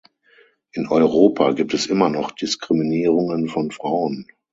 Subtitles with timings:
[0.73, 4.25] In Europa gibt es immer noch Diskriminierungen von Frauen.